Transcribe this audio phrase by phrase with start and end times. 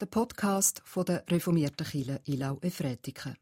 [0.00, 3.36] der Podcast von der reformierten Kirche Ilau Efretiken.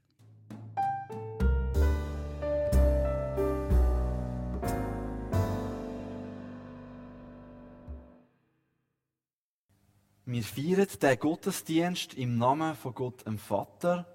[10.27, 14.06] Wir feiern den Gottesdienst im Namen von Gott dem Vater,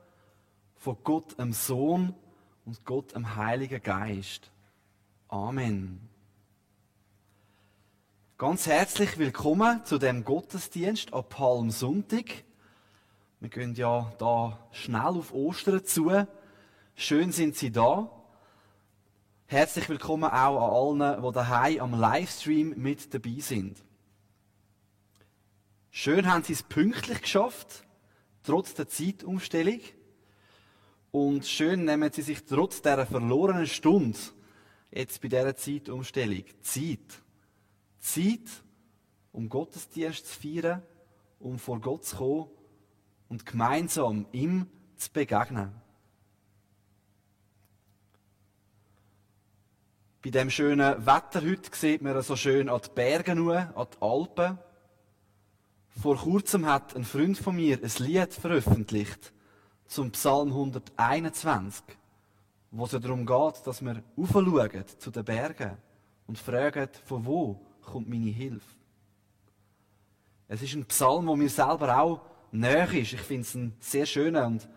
[0.75, 2.13] von Gott dem Sohn
[2.65, 4.51] und Gott dem Heiligen Geist.
[5.29, 6.12] Amen.
[8.39, 12.43] Ganz herzlich willkommen zu dem Gottesdienst am Palmsonntag.
[13.39, 16.27] Wir gehen ja da schnell auf Ostern zu.
[16.95, 18.09] Schön sind Sie da.
[19.45, 23.77] Herzlich willkommen auch an allen, die daheim am Livestream mit dabei sind.
[25.91, 27.85] Schön haben Sie es pünktlich geschafft,
[28.41, 29.79] trotz der Zeitumstellung.
[31.11, 34.17] Und schön nehmen Sie sich trotz der verlorenen Stunde
[34.89, 37.22] jetzt bei dieser Zeitumstellung Zeit.
[38.03, 38.63] Zeit,
[39.31, 40.83] um Gottesdienst zu feiern,
[41.39, 42.49] um vor Gott zu kommen
[43.29, 44.67] und gemeinsam ihm
[44.97, 45.73] zu begegnen.
[50.21, 54.59] Bei dem schönen Wetter heute sieht man so schön an die Berge an die Alpen.
[56.01, 59.33] Vor kurzem hat ein Freund von mir ein Lied veröffentlicht
[59.85, 61.83] zum Psalm 121,
[62.71, 65.77] wo es darum geht, dass wir aufschauen zu den Bergen
[66.27, 68.75] und fragen, von wo kommt meine Hilfe.
[70.47, 72.21] Es ist ein Psalm, wo mir selber auch
[72.51, 73.13] näher ist.
[73.13, 74.67] Ich finde es ein sehr schöner und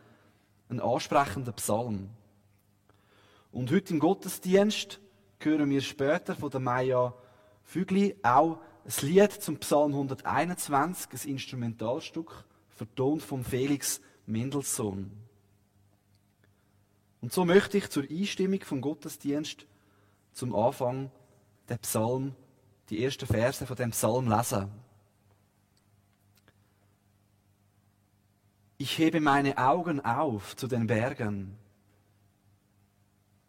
[0.68, 2.10] ein ansprechender Psalm.
[3.52, 5.00] Und heute im Gottesdienst
[5.40, 7.14] hören wir später von der Maya
[7.62, 15.10] Fügli auch ein Lied zum Psalm 121, ein Instrumentalstück, vertont vom Felix Mendelssohn.
[17.20, 19.66] Und so möchte ich zur Einstimmung vom Gottesdienst
[20.32, 21.10] zum Anfang
[21.68, 22.34] den Psalm,
[22.88, 24.70] die ersten Verse von dem Psalm lesen.
[28.78, 31.56] Ich hebe meine Augen auf zu den Bergen.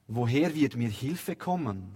[0.08, 1.96] Woher wird mir Hilfe kommen?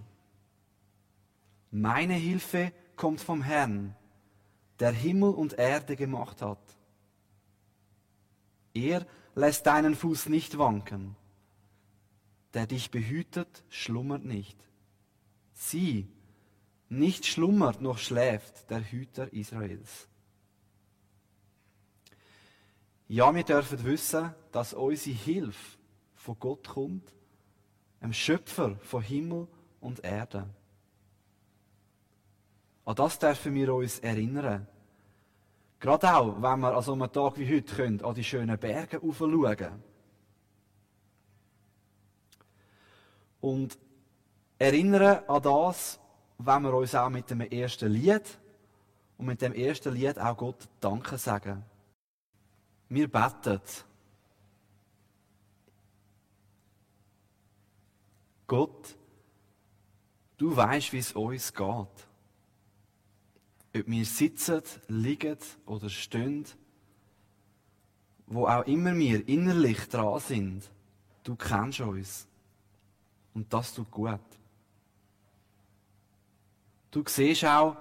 [1.70, 3.96] Meine Hilfe kommt vom Herrn,
[4.78, 6.60] der Himmel und Erde gemacht hat.
[8.74, 11.16] Er lässt deinen Fuß nicht wanken.
[12.52, 14.58] Der dich behütet, schlummert nicht.
[15.54, 16.11] Sieh,
[16.92, 20.08] nicht schlummert noch schläft der Hüter Israels.
[23.08, 25.78] Ja, wir dürfen wissen, dass unsere Hilfe
[26.14, 27.12] von Gott kommt,
[28.00, 29.48] einem Schöpfer von Himmel
[29.80, 30.48] und Erde.
[32.84, 34.66] An das dürfen wir uns erinnern.
[35.80, 39.00] Gerade auch, wenn wir an so einem Tag wie heute können, an die schönen Berge
[39.00, 39.82] schauen.
[43.40, 43.78] Und
[44.58, 45.98] erinnern an das,
[46.44, 48.38] wenn wir uns auch mit dem ersten Lied
[49.18, 51.64] und mit dem ersten Lied auch Gott Danke sagen.
[52.88, 53.60] Wir beten.
[58.46, 58.96] Gott,
[60.36, 62.08] du weißt, wie es uns geht.
[63.74, 66.44] Ob wir sitzen, liegen oder stehen,
[68.26, 70.70] wo auch immer wir innerlich dran sind,
[71.22, 72.26] du kennst uns.
[73.32, 74.20] Und das tut gut.
[76.92, 77.76] Du siehst auch,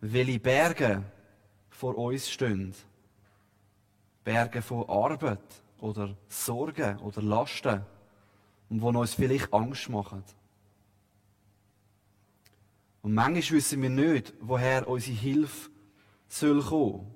[0.00, 1.02] welche Berge
[1.70, 2.74] vor uns stehen.
[4.22, 5.40] Berge von Arbeit
[5.80, 7.82] oder Sorgen oder Lasten
[8.68, 10.22] und wo uns vielleicht Angst machen.
[13.00, 15.70] Und manchmal wissen wir nicht, woher unsere Hilfe
[16.28, 17.14] soll kommen.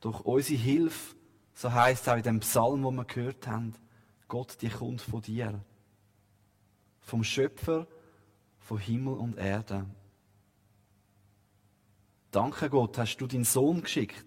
[0.00, 1.14] Doch unsere Hilfe,
[1.54, 3.74] so heißt es auch in dem Psalm, wo wir gehört haben,
[4.26, 5.60] Gott, die kommt von dir.
[7.00, 7.86] Vom Schöpfer
[8.70, 9.84] von Himmel und Erde.
[12.30, 14.24] Danke Gott, hast du deinen Sohn geschickt,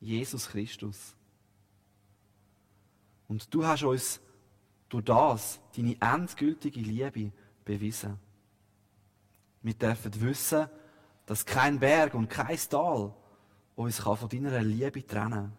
[0.00, 1.16] Jesus Christus.
[3.26, 4.20] Und du hast uns
[4.90, 7.32] durch das deine endgültige Liebe
[7.64, 8.18] bewiesen.
[9.62, 10.68] Wir dürfen wissen,
[11.24, 13.14] dass kein Berg und kein Tal
[13.76, 15.56] uns von deiner Liebe trennen kann.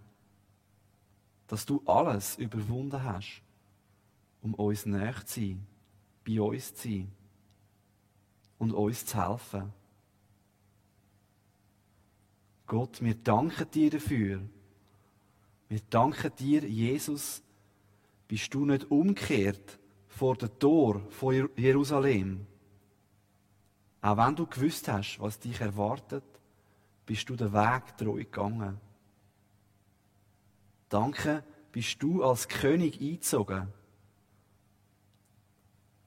[1.48, 3.42] Dass du alles überwunden hast,
[4.44, 5.66] um uns näher zu sein,
[6.24, 7.12] bei uns zu sein
[8.62, 9.74] und uns zu helfen.
[12.68, 14.42] Gott, wir danken dir dafür.
[15.68, 17.42] Wir danken dir, Jesus,
[18.28, 22.48] bist du nicht umgekehrt vor dem Tor von Jerusalem
[24.02, 26.24] auch wenn du gewusst hast, was dich erwartet,
[27.06, 28.80] bist du den Weg treu gegangen.
[30.90, 33.72] Danke, bist du als König eingezogen.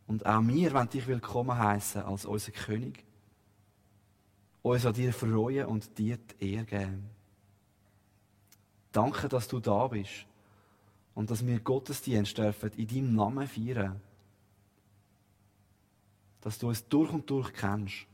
[0.06, 3.04] Und auch wir wollen dich willkommen heißen als unser König.
[4.62, 7.10] Uns an dir freuen und dir die Ehre geben.
[8.92, 10.26] Danke, dass du da bist
[11.14, 14.00] und dass wir Gottesdienst dürfen in deinem Namen feiern.
[16.40, 18.06] Dass du uns durch und durch kennst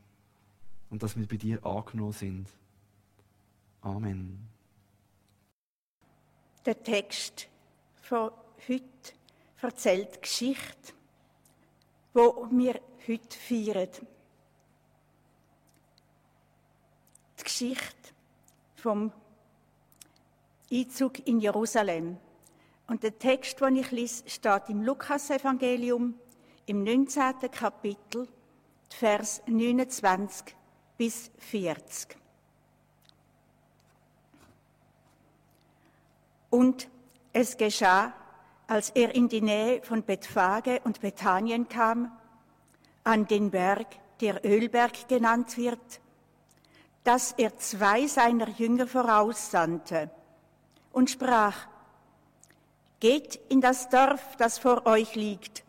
[0.91, 2.49] und dass wir bei dir angenommen sind.
[3.83, 4.49] Amen.
[6.65, 7.49] Der Text
[8.03, 8.31] von
[8.69, 8.85] heute
[9.61, 10.93] erzählt Geschichte,
[12.13, 13.89] wo wir heute feiern.
[17.39, 17.97] Die Geschichte
[18.77, 19.13] vom
[20.73, 22.17] Einzug in Jerusalem.
[22.87, 26.15] Und der Text, den ich lese, steht im Lukasevangelium
[26.67, 27.51] im 19.
[27.51, 28.29] Kapitel,
[28.89, 30.55] Vers 29
[30.99, 32.17] bis 40.
[36.51, 36.89] Und
[37.33, 38.13] es geschah,
[38.71, 42.13] als er in die Nähe von Bethphage und Bethanien kam,
[43.03, 43.89] an den Berg,
[44.21, 46.01] der Ölberg genannt wird,
[47.03, 50.09] dass er zwei seiner Jünger voraussandte
[50.93, 51.67] und sprach,
[53.01, 55.65] Geht in das Dorf, das vor euch liegt,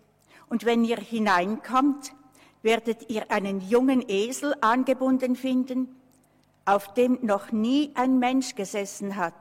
[0.49, 2.13] und wenn ihr hineinkommt,
[2.61, 5.95] werdet ihr einen jungen Esel angebunden finden,
[6.65, 9.33] auf dem noch nie ein Mensch gesessen hat.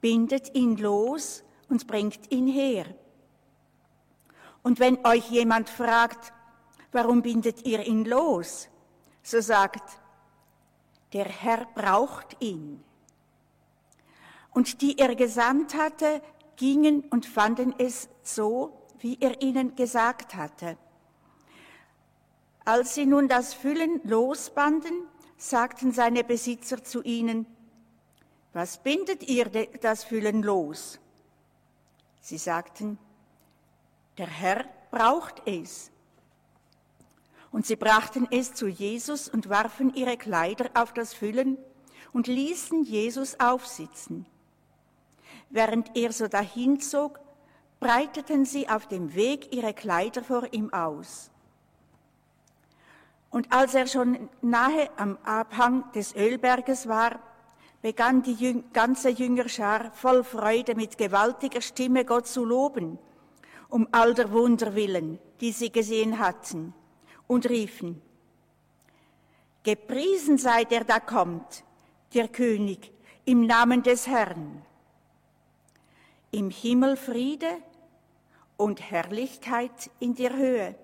[0.00, 2.86] Bindet ihn los und bringt ihn her.
[4.62, 6.32] Und wenn euch jemand fragt,
[6.92, 8.68] warum bindet ihr ihn los,
[9.22, 10.00] so sagt,
[11.12, 12.82] der Herr braucht ihn.
[14.50, 16.22] Und die er gesandt hatte,
[16.56, 20.76] gingen und fanden es so, wie er ihnen gesagt hatte.
[22.64, 25.06] Als sie nun das Füllen losbanden,
[25.36, 27.46] sagten seine Besitzer zu ihnen,
[28.52, 29.46] was bindet ihr
[29.80, 30.98] das Füllen los?
[32.20, 32.98] Sie sagten,
[34.18, 35.90] der Herr braucht es.
[37.50, 41.56] Und sie brachten es zu Jesus und warfen ihre Kleider auf das Füllen
[42.12, 44.26] und ließen Jesus aufsitzen.
[45.50, 47.20] Während er so dahinzog,
[47.80, 51.30] breiteten sie auf dem Weg ihre Kleider vor ihm aus.
[53.30, 57.20] Und als er schon nahe am Abhang des Ölberges war,
[57.82, 62.98] begann die ganze Jüngerschar voll Freude mit gewaltiger Stimme Gott zu loben,
[63.68, 66.74] um all der Wunder willen, die sie gesehen hatten,
[67.26, 68.02] und riefen,
[69.68, 71.62] Gepriesen sei der da kommt,
[72.14, 72.90] der König,
[73.26, 74.62] im Namen des Herrn.
[76.30, 77.58] Im Himmel Friede
[78.56, 80.74] und Herrlichkeit in der Höhe.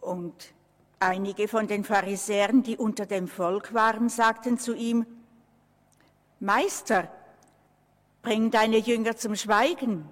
[0.00, 0.54] Und
[0.98, 5.04] Einige von den Pharisäern, die unter dem Volk waren, sagten zu ihm,
[6.40, 7.10] Meister,
[8.22, 10.08] bring deine Jünger zum Schweigen.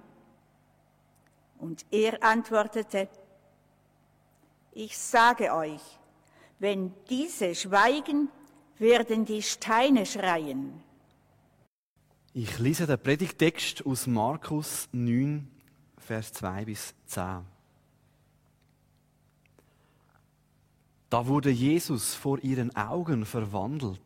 [1.57, 3.09] Und er antwortete,
[4.73, 5.81] ich sage euch,
[6.59, 8.29] wenn diese schweigen,
[8.77, 10.83] werden die Steine schreien.
[12.33, 15.47] Ich lese den Predigtext aus Markus 9,
[15.97, 17.54] Vers 2 bis 10.
[21.09, 24.01] Da wurde Jesus vor ihren Augen verwandelt.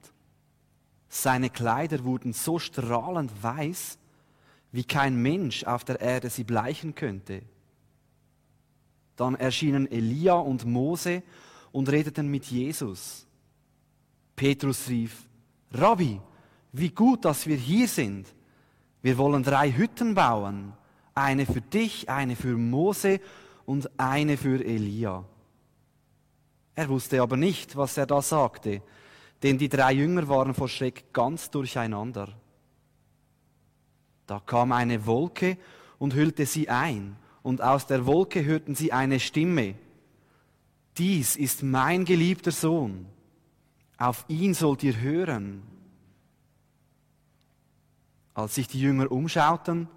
[1.07, 3.98] Seine Kleider wurden so strahlend weiß,
[4.72, 7.42] wie kein Mensch auf der Erde sie bleichen könnte.
[9.16, 11.24] Dann erschienen Elia und Mose
[11.72, 13.25] und redeten mit Jesus.
[14.36, 15.28] Petrus rief,
[15.72, 16.22] Rabbi,
[16.72, 18.27] wie gut, dass wir hier sind.
[19.01, 20.74] Wir wollen drei Hütten bauen,
[21.15, 23.20] eine für dich, eine für Mose
[23.65, 25.25] und eine für Elia.
[26.75, 28.81] Er wusste aber nicht, was er da sagte,
[29.43, 32.29] denn die drei Jünger waren vor Schreck ganz durcheinander.
[34.27, 35.57] Da kam eine Wolke
[35.97, 39.75] und hüllte sie ein, und aus der Wolke hörten sie eine Stimme.
[40.97, 43.05] Dies ist mein geliebter Sohn,
[43.97, 45.63] auf ihn sollt ihr hören.
[48.33, 49.88] Als sich die Jünger umschauten,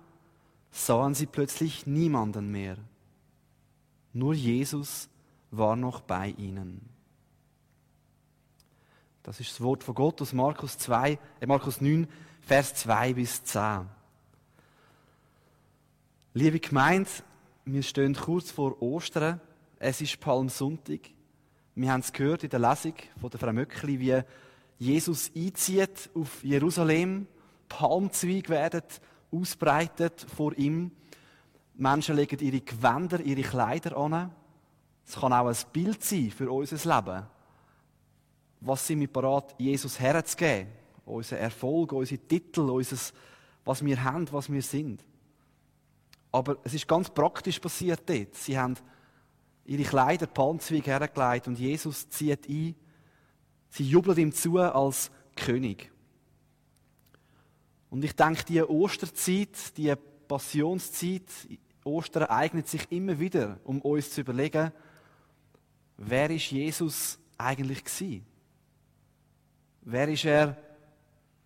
[0.71, 2.77] sahen sie plötzlich niemanden mehr.
[4.13, 5.09] Nur Jesus
[5.53, 6.81] war noch bei ihnen.
[9.23, 12.09] Das ist das Wort von Gott aus Markus, 2, äh Markus 9,
[12.41, 13.87] Vers 2 bis 10.
[16.35, 17.09] Liebe Gemeinde,
[17.65, 19.41] wir stehen kurz vor Ostern.
[19.79, 21.01] Es ist Palmsonntag.
[21.75, 24.23] Wir haben es gehört in der Lesung von der Frau Möckli, wie
[24.79, 27.29] Jesus einzieht auf Jerusalem.
[27.69, 28.83] Palmzweige werden
[29.31, 30.91] ausbreitet vor ihm.
[31.75, 34.33] Menschen legen ihre Gewänder, ihre Kleider an.
[35.07, 37.27] Es kann auch ein Bild sein für unser Leben.
[38.61, 40.71] Was sind wir bereit, Jesus herzugeben?
[41.05, 42.97] Unser Erfolg, unsere Titel, unser,
[43.65, 45.05] was wir haben, was wir sind.
[46.31, 48.35] Aber es ist ganz praktisch passiert dort.
[48.37, 48.77] Sie haben
[49.65, 52.75] ihre Kleider, Palmzweige hergelegt und Jesus zieht ein.
[53.69, 55.91] Sie jubelt ihm zu als König.
[57.91, 59.93] Und ich denke, die Osterzeit, die
[60.27, 61.23] Passionszeit,
[61.85, 64.73] Ostern eignet sich immer wieder, um uns zu überlegen,
[66.05, 68.27] wer ist Jesus eigentlich gewesen?
[69.83, 70.57] Wer ist er,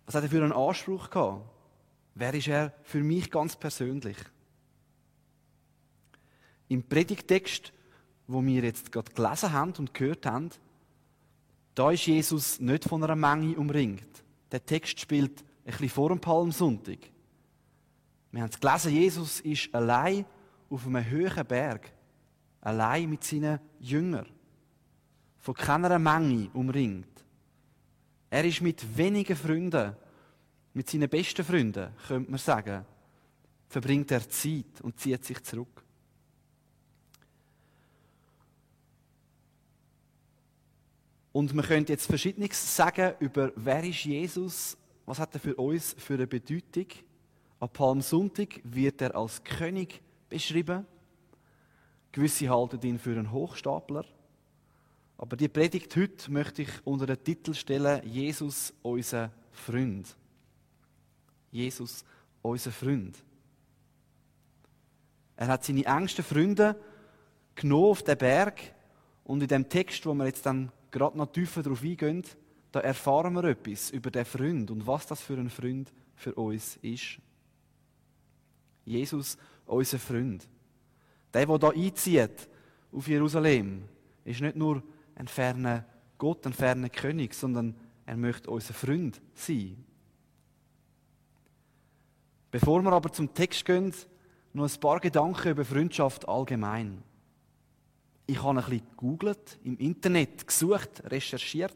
[0.05, 1.45] was hat er für einen Anspruch gehabt?
[2.15, 4.17] Wer ist er für mich ganz persönlich?
[6.67, 7.71] Im Predigtext,
[8.27, 10.49] wo wir jetzt gerade gelesen haben und gehört haben,
[11.75, 14.23] da ist Jesus nicht von einer Menge umringt.
[14.51, 16.99] Der Text spielt ein bisschen vor dem Palmsonntag.
[18.31, 20.25] Wir haben es gelesen, Jesus ist allein
[20.69, 21.91] auf einem hohen Berg,
[22.61, 24.27] allein mit seinen Jüngern,
[25.47, 27.23] von keiner Menge umringt.
[28.29, 29.95] Er ist mit wenigen Freunden,
[30.73, 32.85] mit seinen besten Freunden, könnte man sagen,
[33.69, 35.85] verbringt er Zeit und zieht sich zurück.
[41.31, 44.75] Und man könnte jetzt Verschiedenes sagen über, wer ist Jesus,
[45.05, 46.87] was hat er für uns für eine Bedeutung.
[47.61, 50.85] Am Palmsonntag wird er als König beschrieben.
[52.11, 54.03] Gewisse halten ihn für einen Hochstapler.
[55.17, 60.15] Aber die Predigt heute möchte ich unter den Titel stellen, Jesus, unser Freund.
[61.51, 62.05] Jesus,
[62.41, 63.17] unser Freund.
[65.35, 66.79] Er hat seine engsten Freunde
[67.55, 68.61] genommen auf den Berg
[69.23, 72.23] und in dem Text, wo wir jetzt dann gerade noch tiefer darauf eingehen,
[72.71, 76.77] da erfahren wir etwas über den Freund und was das für ein Freund für uns
[76.77, 77.19] ist.
[78.85, 80.47] Jesus, unser Freund.
[81.33, 82.47] Der, der da einzieht
[82.91, 83.83] auf Jerusalem,
[84.23, 84.83] ist nicht nur
[85.17, 85.85] ein ferner
[86.17, 89.83] Gott, ein ferner König, sondern er möchte unser Freund sein.
[92.51, 93.93] Bevor wir aber zum Text gehen,
[94.53, 97.03] noch ein paar Gedanken über Freundschaft allgemein.
[98.25, 101.75] Ich habe ein bisschen gegoogelt, im Internet gesucht, recherchiert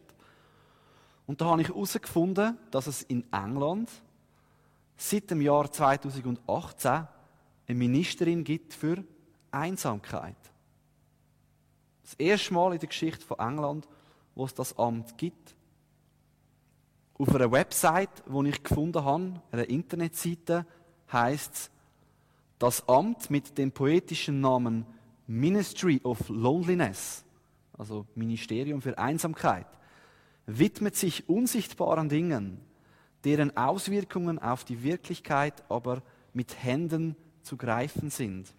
[1.28, 3.90] und da habe ich herausgefunden, dass es in England
[4.98, 7.08] seit dem Jahr 2018 eine
[7.78, 9.04] Ministerin gibt für
[9.50, 10.36] Einsamkeit.
[12.12, 13.88] Das erste Mal in der Geschichte von England,
[14.36, 15.56] wo es das Amt gibt.
[17.18, 20.66] Auf einer Website, die ich gefunden habe, einer Internetseite,
[21.10, 21.72] heißt es,
[22.60, 24.86] das Amt mit dem poetischen Namen
[25.26, 27.24] Ministry of Loneliness,
[27.78, 29.68] also Ministerium für Einsamkeit,
[30.46, 32.60] widmet sich unsichtbaren Dingen,
[33.24, 36.04] deren Auswirkungen auf die Wirklichkeit aber
[36.34, 38.54] mit Händen zu greifen sind.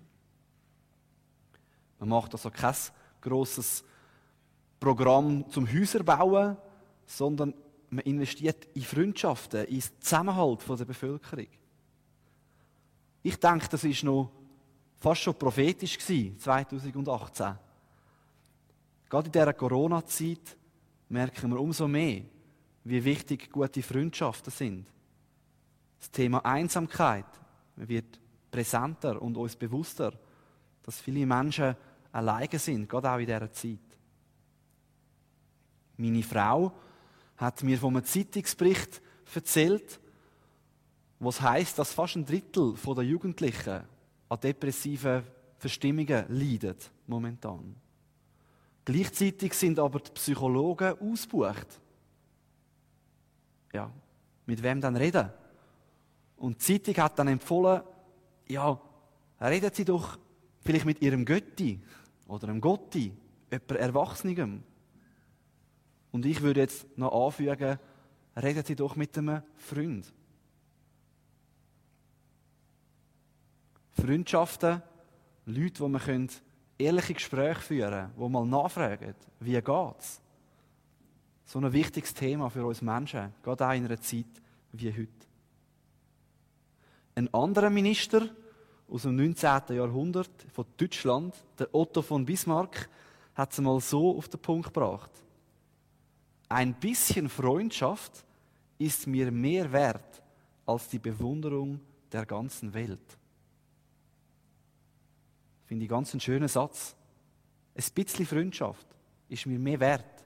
[1.99, 2.75] Man macht also kein
[3.23, 3.85] großes
[4.79, 6.57] Programm zum Häuserbauen,
[7.07, 7.55] sondern
[7.91, 11.47] man investiert in Freundschaften, in Zusammenhalt der Bevölkerung.
[13.23, 14.31] Ich denke, das ist noch
[14.99, 17.59] fast schon prophetisch gewesen, 2018.
[19.09, 20.57] Gerade in dieser Corona-Zeit
[21.09, 22.23] merken wir umso mehr,
[22.85, 24.91] wie wichtig gute Freundschaften sind.
[26.01, 27.27] Das Thema Einsamkeit
[27.77, 28.19] wird
[28.51, 30.13] präsenter und uns bewusster,
[30.83, 31.77] dass viele Menschen
[32.13, 33.79] alleine sind, gerade auch in dieser Zeit.
[35.97, 36.73] Meine Frau
[37.37, 39.01] hat mir von einem Zeitungsbericht
[39.35, 40.01] erzählt,
[41.19, 43.85] was heißt, dass fast ein Drittel der Jugendlichen
[44.29, 45.23] an depressiven
[45.59, 47.77] Verstimmungen leidet momentan.
[48.85, 51.81] Gleichzeitig sind aber die Psychologen ausgebucht.
[53.73, 53.91] Ja,
[54.47, 55.31] mit wem dann reden?
[56.37, 57.83] Und die Zeitung hat dann empfohlen,
[58.49, 58.81] ja,
[59.41, 60.19] reden Sie doch
[60.63, 61.81] vielleicht mit Ihrem Götti
[62.33, 63.13] oder einem Gotti,
[63.51, 64.63] jemand Erwachsenem.
[66.13, 67.79] Und ich würde jetzt noch anfügen,
[68.35, 70.11] reden Sie doch mit einem Freund.
[73.91, 74.83] Freundschaften,
[75.45, 76.29] Leute, wo man
[76.79, 80.21] ehrliche Gespräche führen können, wo mal nachfragen, wie geht's?
[81.45, 84.25] So ein wichtiges Thema für uns Menschen, gerade auch in einer Zeit
[84.73, 85.27] wie heute.
[87.15, 88.31] Ein anderer Minister
[88.89, 89.77] aus dem 19.
[89.77, 92.89] Jahrhundert von Deutschland, der Otto von Bismarck,
[93.35, 95.11] hat es mal so auf den Punkt gebracht.
[96.49, 98.25] Ein bisschen Freundschaft
[98.79, 100.23] ist mir mehr wert
[100.67, 103.19] als die Bewunderung der ganzen Welt.
[105.65, 106.95] Finde ich ganz einen schönen Satz.
[107.75, 108.87] Ein bisschen Freundschaft
[109.29, 110.25] ist mir mehr wert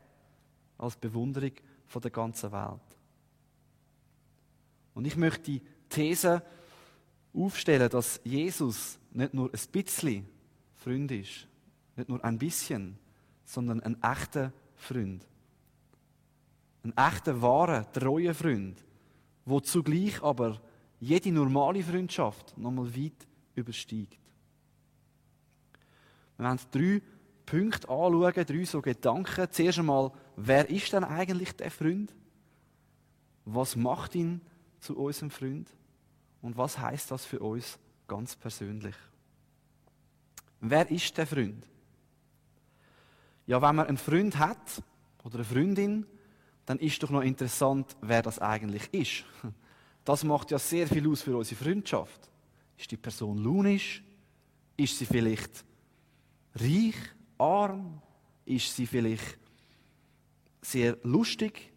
[0.78, 1.52] als Bewunderung
[1.86, 2.80] von der ganzen Welt.
[4.94, 6.42] Und ich möchte die These
[7.36, 10.26] aufstellen, dass Jesus nicht nur ein bisschen
[10.74, 11.46] Freund ist,
[11.96, 12.98] nicht nur ein bisschen,
[13.44, 15.26] sondern ein echter Freund.
[16.82, 18.82] Ein echter, wahrer, treuer Freund,
[19.44, 20.60] wo zugleich aber
[21.00, 24.18] jede normale Freundschaft nochmal weit übersteigt.
[26.36, 27.02] Wir werden drei
[27.44, 29.46] Punkte anschauen, drei so Gedanken.
[29.50, 32.14] Zuerst einmal, wer ist denn eigentlich der Freund?
[33.44, 34.40] Was macht ihn
[34.80, 35.68] zu unserem Freund?
[36.42, 38.94] Und was heißt das für uns ganz persönlich?
[40.60, 41.66] Wer ist der Freund?
[43.46, 44.82] Ja, wenn man einen Freund hat
[45.22, 46.06] oder eine Freundin,
[46.64, 49.24] dann ist doch noch interessant, wer das eigentlich ist.
[50.04, 52.30] Das macht ja sehr viel aus für unsere Freundschaft.
[52.78, 54.02] Ist die Person launisch?
[54.76, 55.64] Ist sie vielleicht
[56.54, 56.94] reich,
[57.38, 58.02] arm?
[58.44, 59.38] Ist sie vielleicht
[60.62, 61.72] sehr lustig?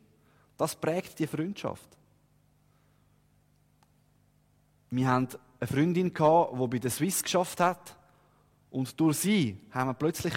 [0.58, 1.99] Das prägt die Freundschaft.
[4.92, 5.28] Wir haben
[5.60, 7.96] eine Freundin die bei der Swiss geschafft hat.
[8.72, 10.34] Und durch sie haben wir plötzlich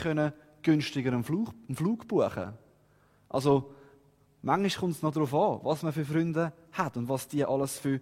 [0.62, 2.52] günstiger einen Flug, einen Flug buchen.
[3.28, 3.74] Also,
[4.42, 7.78] manchmal kommt es noch darauf an, was man für Freunde hat und was die alles
[7.78, 8.00] für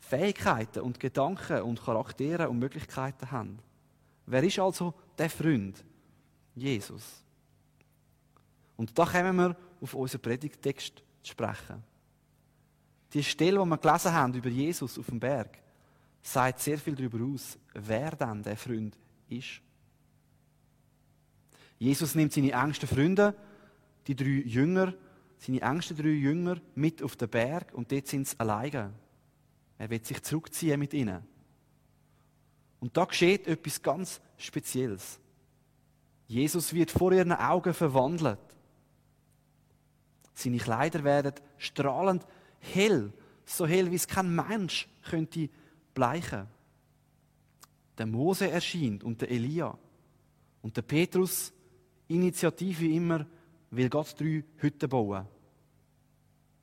[0.00, 3.58] Fähigkeiten und Gedanken und Charaktere und Möglichkeiten haben.
[4.26, 5.84] Wer ist also der Freund?
[6.54, 7.22] Jesus.
[8.76, 11.82] Und da kommen wir auf unseren Predigtext zu sprechen.
[13.12, 15.61] Die Stelle, die wir gelesen haben über Jesus auf dem Berg,
[16.22, 18.96] sagt sehr viel darüber aus, wer dann der Freund
[19.28, 19.60] ist.
[21.78, 23.34] Jesus nimmt seine engsten Freunde,
[24.06, 24.94] die drei Jünger,
[25.38, 28.92] seine engsten drei Jünger, mit auf den Berg und dort sind sie alleine.
[29.78, 31.26] Er wird sich zurückziehen mit ihnen.
[32.78, 35.18] Und da geschieht etwas ganz Spezielles.
[36.28, 38.38] Jesus wird vor ihren Augen verwandelt.
[40.34, 42.26] Seine Kleider werden strahlend
[42.60, 43.12] hell,
[43.44, 45.48] so hell wie es kein Mensch könnte
[45.94, 46.46] bleichen.
[47.98, 49.76] Der Mose erscheint und der Elia.
[50.62, 51.52] Und der Petrus,
[52.08, 53.26] Initiative immer,
[53.70, 55.26] will Gott drei Hütten bauen.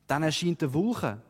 [0.07, 1.21] Dann erscheint der Wolke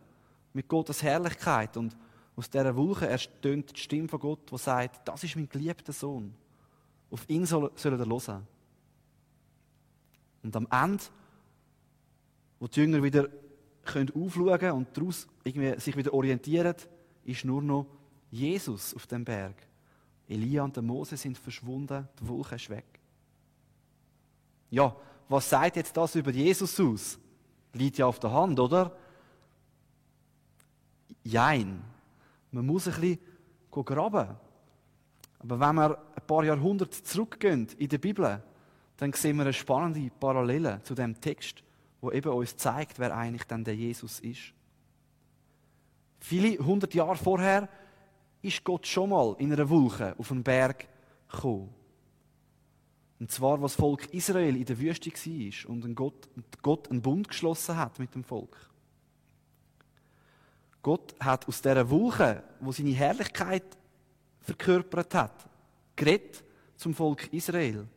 [0.53, 1.95] mit Gottes Herrlichkeit und
[2.35, 6.33] aus dieser Wolke erstöhnt die Stimme von Gott, die sagt, das ist mein geliebter Sohn.
[7.11, 8.47] Auf ihn sollen ihr hören.
[10.43, 11.03] Und am Ende,
[12.59, 13.27] wo die Jünger wieder
[13.85, 16.75] aufschauen können und daraus irgendwie sich wieder orientieren,
[17.29, 17.85] ist nur noch
[18.31, 19.55] Jesus auf dem Berg.
[20.27, 22.85] Elia und der Mose sind verschwunden, die Wolke ist weg.
[24.69, 24.95] Ja,
[25.27, 27.17] was sagt jetzt das über Jesus aus?
[27.73, 28.95] Liegt ja auf der Hand, oder?
[31.23, 31.81] Jein.
[32.51, 33.19] Man muss ein bisschen
[33.71, 34.35] graben.
[35.39, 38.43] Aber wenn wir ein paar Jahrhunderte zurückgehen in der Bibel,
[38.97, 41.63] dann sehen wir eine spannende Parallele zu dem Text,
[42.01, 44.53] wo eben uns zeigt, wer eigentlich dann der Jesus ist.
[46.29, 47.67] Viele hundert Jahre vorher
[48.43, 50.87] ist Gott schon mal in einer Wolke auf einen Berg
[51.27, 51.73] gekommen.
[53.19, 56.29] Und zwar, was das Volk Israel in der Wüste war und Gott,
[56.61, 58.55] Gott einen Bund geschlossen hat mit dem Volk.
[60.83, 63.65] Gott hat aus dieser Wolke, wo seine Herrlichkeit
[64.41, 65.49] verkörpert hat,
[65.95, 66.43] geredet
[66.75, 67.87] zum Volk Israel.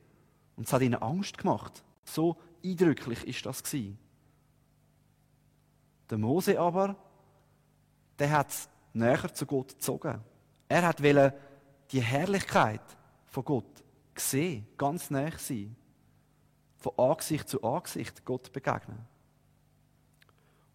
[0.57, 1.85] Und es hat ihnen Angst gemacht.
[2.03, 3.63] So eindrücklich ist das.
[6.09, 6.97] Der Mose aber,
[8.19, 10.21] der hat es näher zu Gott gezogen.
[10.69, 12.83] Er hat die Herrlichkeit
[13.27, 15.75] von Gott sehen, ganz nah sein.
[16.77, 18.99] Von Angesicht zu Angesicht Gott begegnen.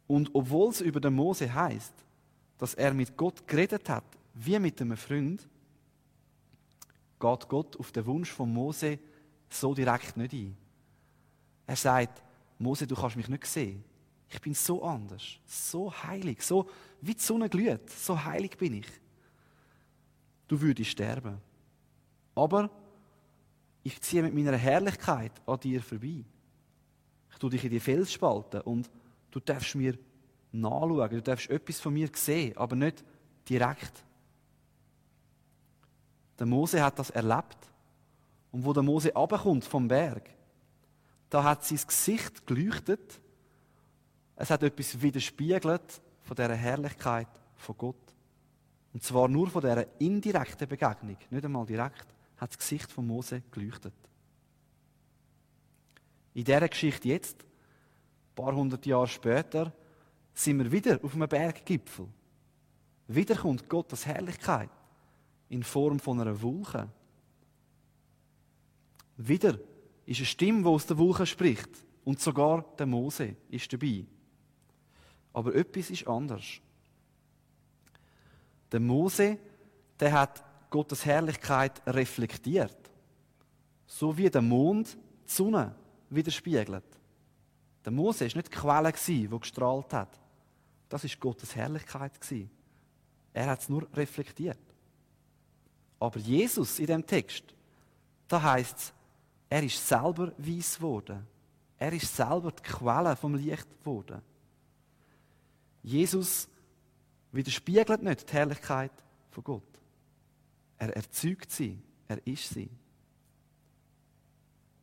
[0.08, 1.94] Und obwohl es über den Mose heißt,
[2.58, 5.48] dass er mit Gott geredet hat, wie mit einem Freund,
[7.20, 9.00] geht Gott auf den Wunsch von Mose
[9.50, 10.58] so direkt nicht ein.
[11.66, 12.22] Er sagt,
[12.60, 13.84] Mose, du kannst mich nicht sehen.
[14.30, 16.70] Ich bin so anders, so heilig, so
[17.02, 18.88] wie die Sonne glüht, so heilig bin ich
[20.48, 21.40] du würdest sterben.
[22.36, 22.70] Aber
[23.84, 26.24] ich ziehe mit meiner Herrlichkeit an dir vorbei.
[27.32, 28.90] Ich tue dich in die Felsspalten und
[29.32, 29.98] du darfst mir
[30.52, 33.04] nachschauen, du darfst etwas von mir sehen, aber nicht
[33.48, 34.04] direkt.
[36.40, 37.58] Der Mose hat das erlebt.
[38.52, 40.30] Und wo der Mose abkommt vom Berg,
[41.30, 43.20] da hat sein Gesicht geleuchtet.
[44.36, 47.96] Es hat etwas widerspiegelt von der Herrlichkeit von Gott.
[48.94, 52.06] Und zwar nur von dieser indirekten Begegnung, nicht einmal direkt,
[52.38, 53.94] hat das Gesicht von Mose geleuchtet.
[56.34, 59.72] In dieser Geschichte jetzt, ein paar hundert Jahre später,
[60.34, 62.08] sind wir wieder auf einem Berggipfel.
[63.08, 64.70] Wieder kommt Gottes Herrlichkeit
[65.50, 66.90] in Form von einer Wolke.
[69.16, 69.58] Wieder
[70.06, 71.70] ist eine Stimme, die aus der Wolke spricht.
[72.04, 74.06] Und sogar der Mose ist dabei.
[75.34, 76.46] Aber etwas ist anders.
[78.72, 79.38] Der Mose,
[80.00, 82.78] der hat Gottes Herrlichkeit reflektiert.
[83.86, 85.74] So wie der Mond die Sonne
[86.10, 86.84] widerspiegelt.
[87.86, 90.20] Der Mose war nicht die Quelle, die gestrahlt hat.
[90.90, 92.12] Das war Gottes Herrlichkeit.
[93.34, 94.60] Er hat es nur reflektiert.
[96.00, 97.44] Aber Jesus in dem Text,
[98.28, 98.94] da heißt es,
[99.50, 101.26] er ist selber weiß geworden.
[101.78, 104.22] Er ist selber die Quelle vom Licht geworden.
[105.84, 106.48] Jesus
[107.32, 108.92] widerspiegelt nicht die Herrlichkeit
[109.32, 109.64] von Gott.
[110.78, 112.70] Er erzeugt sie, er ist sie.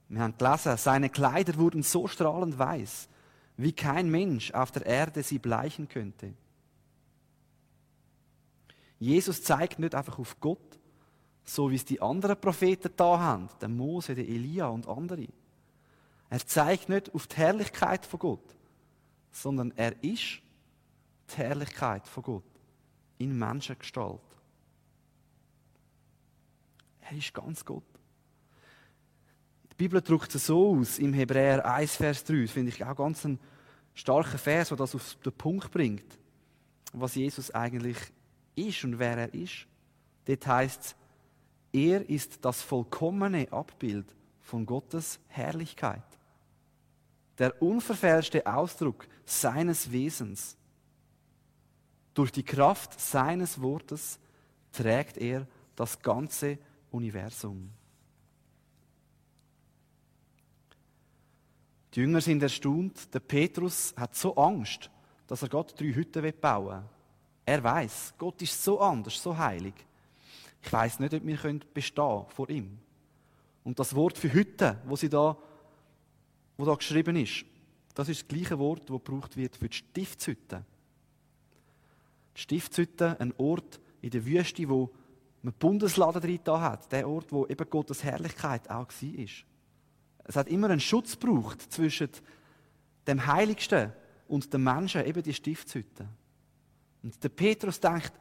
[0.09, 3.09] Wir haben gelesen, seine Kleider wurden so strahlend weiß,
[3.57, 6.35] wie kein Mensch auf der Erde sie bleichen könnte.
[8.99, 10.79] Jesus zeigt nicht einfach auf Gott,
[11.45, 15.27] so wie es die anderen Propheten da haben, der Mose, der Elia und andere.
[16.31, 18.57] Er zeigt nicht auf die Herrlichkeit von Gott,
[19.31, 20.41] sondern er ist
[21.33, 22.45] die Herrlichkeit von Gott
[23.19, 24.21] in Menschengestalt.
[27.01, 27.85] Er ist ganz Gott.
[29.71, 33.25] Die Bibel drückt es so aus, im Hebräer 1, Vers 3, finde ich auch ganz
[33.25, 33.39] ein
[33.95, 36.19] starker Vers, der das auf den Punkt bringt,
[36.93, 37.97] was Jesus eigentlich
[38.55, 39.67] ist und wer er ist.
[40.27, 40.97] Dort heißt es,
[41.73, 44.07] er ist das vollkommene Abbild
[44.41, 46.05] von Gottes Herrlichkeit.
[47.39, 50.57] Der unverfälschte Ausdruck seines Wesens.
[52.15, 54.19] Durch die Kraft seines Wortes
[54.73, 56.59] trägt er das ganze
[56.91, 57.71] Universum.
[61.93, 63.13] Die Jünger sind erstaunt.
[63.13, 64.91] Der Petrus hat so Angst,
[65.27, 66.89] dass er Gott drei Hütten bauen will.
[67.47, 69.75] Er weiß, Gott ist so anders, so heilig.
[70.63, 72.79] Ich weiß nicht, ob wir bestehen vor ihm.
[73.65, 75.37] Und das Wort für Hütte, wo sie da,
[76.57, 77.45] wo da geschrieben ist,
[77.95, 80.65] das ist das gleiche Wort, das gebraucht wird für die Stiftshütte.
[82.37, 84.91] Die Stiftshütte, ein Ort in der Wüste, wo
[85.43, 89.27] man Bundesladen drin hat, der Ort, wo eben Gottes Herrlichkeit auch war.
[90.25, 92.09] Es hat immer einen Schutz gebraucht zwischen
[93.07, 93.93] dem Heiligsten
[94.27, 96.09] und dem Menschen, eben die Stiftshütte.
[97.03, 98.13] Und der Petrus denkt,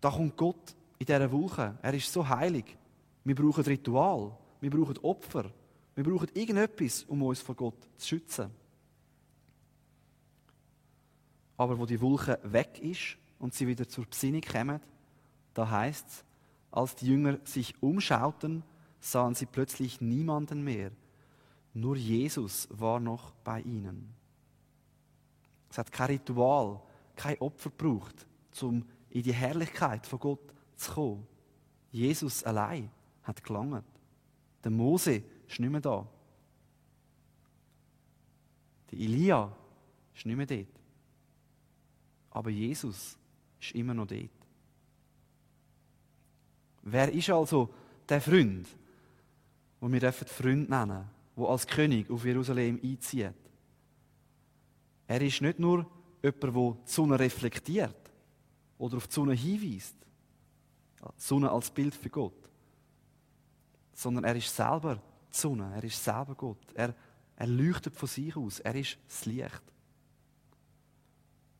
[0.00, 1.78] da kommt Gott in dieser Woche.
[1.80, 2.76] Er ist so heilig.
[3.24, 5.52] Wir brauchen Ritual, wir brauchen Opfer,
[5.94, 8.50] wir brauchen irgendetwas, um uns vor Gott zu schützen.
[11.58, 14.80] Aber wo die Wolke weg ist und sie wieder zur Besinnung kommen,
[15.52, 16.24] da heißt es,
[16.70, 18.62] als die Jünger sich umschauten,
[19.00, 20.92] sahen sie plötzlich niemanden mehr.
[21.74, 24.14] Nur Jesus war noch bei ihnen.
[25.70, 26.80] Es hat kein Ritual,
[27.16, 28.26] kein Opfer gebraucht,
[28.62, 31.26] um in die Herrlichkeit von Gott zu kommen.
[31.90, 32.90] Jesus allein
[33.24, 33.84] hat gelangt.
[34.62, 36.06] Der Mose ist nicht mehr da.
[38.90, 39.52] Der Elia
[40.14, 40.77] ist nicht mehr dort.
[42.38, 43.18] Aber Jesus
[43.60, 44.30] ist immer noch dort.
[46.82, 47.68] Wer ist also
[48.08, 48.68] der Freund,
[49.80, 53.34] wo wir Freund nennen dürfen, der als König auf Jerusalem einzieht?
[55.08, 55.84] Er ist nicht nur
[56.22, 58.12] jemand, der die Sonne reflektiert
[58.78, 59.96] oder auf die Sonne hinweist.
[61.16, 62.48] Sonne als Bild für Gott.
[63.92, 66.72] Sondern er ist selber die Sonne, er ist selber Gott.
[66.74, 66.94] Er,
[67.34, 69.62] er leuchtet von sich aus, er ist das Licht.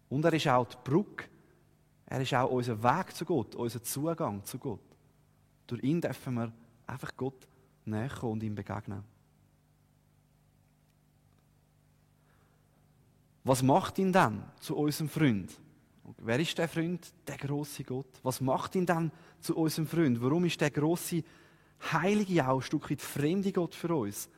[0.08, 1.26] Und er ist auch die Brücke,
[2.06, 4.80] er ist auch unser Weg zu Gott, unser Zugang zu Gott.
[5.66, 6.52] Durch ihn dürfen wir
[6.86, 7.46] einfach Gott
[7.84, 9.04] näher und ihm begegnen.
[13.44, 15.58] Was macht ihn dann zu unserem Freund?
[16.04, 17.12] Und wer ist der Freund?
[17.26, 18.20] Der große Gott.
[18.22, 20.20] Was macht ihn dann zu unserem Freund?
[20.20, 21.22] Warum ist der große
[21.92, 24.28] Heilige auch ein Stück weit fremde Gott für uns?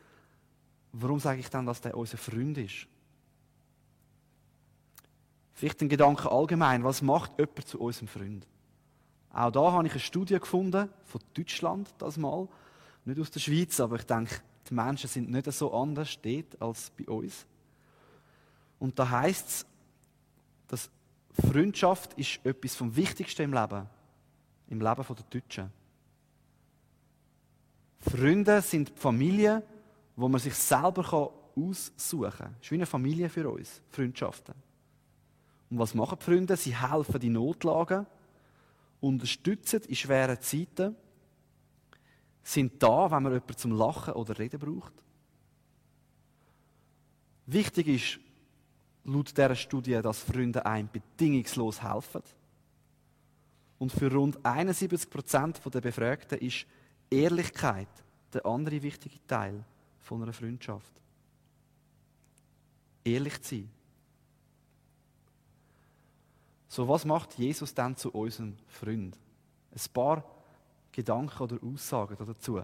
[0.92, 2.88] Warum sage ich dann, dass der unser Freund ist?
[5.60, 6.84] Vielleicht ein Gedanke allgemein.
[6.84, 8.46] Was macht jemand zu unserem Freund?
[9.30, 12.48] Auch da habe ich eine Studie gefunden, von Deutschland das mal.
[13.04, 14.36] Nicht aus der Schweiz, aber ich denke,
[14.70, 17.44] die Menschen sind nicht so anders dort als bei uns.
[18.78, 19.66] Und da heißt es,
[20.66, 20.90] dass
[21.46, 23.86] Freundschaft ist etwas vom Wichtigsten im Leben,
[24.68, 25.70] im Leben der Deutschen.
[27.98, 28.98] Freunde sind die
[30.16, 32.54] wo man sich selber aussuchen kann.
[32.54, 34.69] Das ist wie eine Familie für uns, Freundschaften.
[35.70, 36.56] Und was machen die Freunde?
[36.56, 38.06] Sie helfen in Notlagen,
[39.00, 40.96] unterstützen in schweren Zeiten,
[42.42, 44.92] sind da, wenn man jemanden zum Lachen oder Reden braucht.
[47.46, 48.20] Wichtig ist,
[49.04, 52.22] laut dieser Studie, dass Freunde einem bedingungslos helfen.
[53.78, 56.66] Und für rund 71 Prozent der Befragten ist
[57.08, 57.88] Ehrlichkeit
[58.32, 59.64] der andere wichtige Teil
[59.98, 61.00] von einer Freundschaft.
[63.04, 63.79] Ehrlich zu sein.
[66.70, 69.18] So, was macht Jesus dann zu unserem Freund?
[69.70, 70.24] Ein paar
[70.90, 72.62] Gedanken oder Aussagen dazu.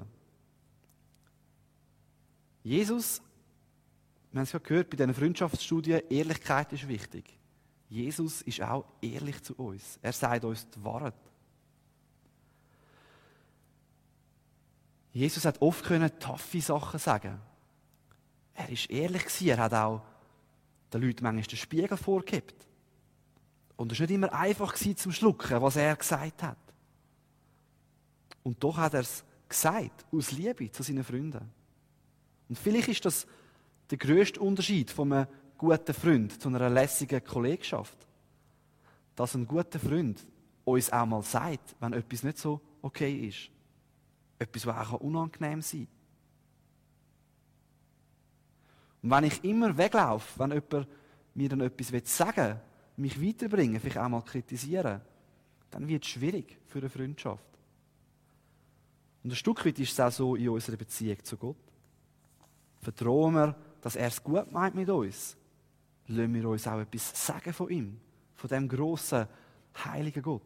[2.63, 3.21] Jesus
[4.37, 7.39] wir haben es ja gehört bei diesen Freundschaftsstudien, Ehrlichkeit ist wichtig.
[7.89, 9.99] Jesus ist auch ehrlich zu uns.
[10.03, 11.15] Er sagt uns die Wahrheit.
[15.15, 17.41] Jesus hat oft können taffe Sachen sagen.
[18.53, 19.49] Er ist ehrlich gewesen.
[19.49, 20.03] Er hat auch
[20.93, 22.67] den Leuten manchmal den Spiegel vorgehabt.
[23.77, 26.57] Und es war nicht immer einfach zum Schlucken, was er gesagt hat.
[28.43, 31.51] Und doch hat er es gesagt, aus Liebe zu seinen Freunden.
[32.49, 33.27] Und vielleicht ist das
[33.91, 35.27] der grösste Unterschied von einem
[35.59, 37.97] guten Freund zu einer lässigen Kollegschaft.
[39.15, 40.27] Dass ein guter Freund
[40.65, 43.51] uns auch mal sagt, wenn etwas nicht so okay ist.
[44.39, 45.97] Etwas, was auch unangenehm sein kann.
[49.03, 50.89] Und wenn ich immer weglaufe, wenn jemand
[51.35, 52.61] mir dann etwas sagen will,
[52.97, 55.01] mich weiterbringen, vielleicht auch mal kritisieren,
[55.71, 57.45] dann wird es schwierig für eine Freundschaft.
[59.23, 61.57] Und ein Stück weit ist es auch so in unserer Beziehung zu Gott.
[62.81, 65.37] Vertrauen wir, dass er es gut meint mit uns.
[66.09, 68.01] Lassen wir uns auch etwas sagen von ihm,
[68.37, 69.27] von dem grossen,
[69.85, 70.43] heiligen Gott.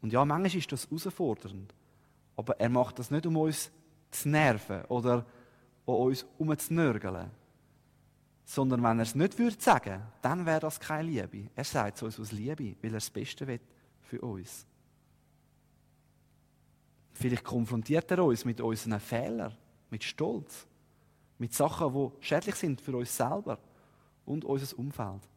[0.00, 1.74] Und ja, manchmal ist das herausfordernd.
[2.36, 3.70] Aber er macht das nicht, um uns
[4.12, 5.26] zu nerven oder
[5.84, 7.30] um uns umzunörgeln.
[8.50, 11.50] Sondern wenn er es nicht würde sagen, dann wäre das keine Liebe.
[11.54, 13.60] Er sagt es uns aus Liebe, weil er das Beste will
[14.00, 14.64] für uns.
[17.12, 19.54] Vielleicht konfrontiert er uns mit unseren Fehlern,
[19.90, 20.66] mit Stolz,
[21.36, 23.58] mit Sachen, die schädlich sind für uns selber
[24.24, 25.28] und unser Umfeld.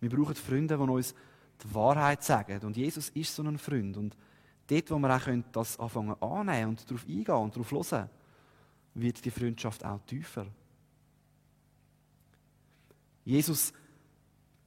[0.00, 1.14] Wir brauchen Freunde, die uns
[1.62, 2.60] die Wahrheit sagen.
[2.66, 3.96] Und Jesus ist so ein Freund.
[3.96, 4.16] Und
[4.66, 8.10] dort, wo wir auch das anfangen annehmen und darauf eingehen und darauf hören,
[8.94, 10.46] wird die Freundschaft auch tiefer.
[13.26, 13.72] Jesus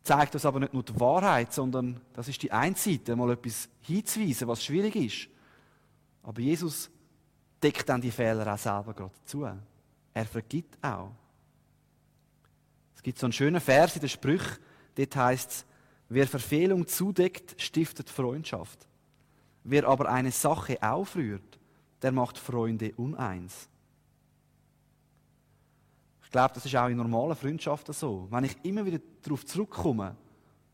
[0.03, 3.69] zeigt uns aber nicht nur die Wahrheit, sondern das ist die eine Seite, mal etwas
[3.81, 5.29] hinzuweisen, was schwierig ist.
[6.23, 6.91] Aber Jesus
[7.63, 9.45] deckt dann die Fehler auch selber gerade zu.
[10.13, 11.11] Er vergibt auch.
[12.95, 14.57] Es gibt so einen schönen Vers in den Sprüchen,
[14.95, 15.65] dort heißt es,
[16.09, 18.87] wer Verfehlung zudeckt, stiftet Freundschaft.
[19.63, 21.59] Wer aber eine Sache aufrührt,
[22.01, 23.69] der macht Freunde uneins.
[26.29, 28.27] Ich glaube, das ist auch in normalen Freundschaften so.
[28.29, 30.15] Wenn ich immer wieder darauf zurückkomme,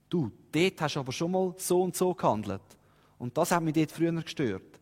[0.10, 2.62] du, dort hast du aber schon mal so und so gehandelt.
[3.18, 4.82] Und das hat mich dort früher gestört.